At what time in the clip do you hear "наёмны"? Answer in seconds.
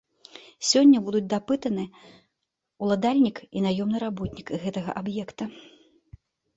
3.69-3.97